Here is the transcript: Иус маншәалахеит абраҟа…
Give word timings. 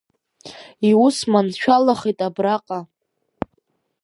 Иус 0.89 1.17
маншәалахеит 1.31 2.19
абраҟа… 2.27 2.79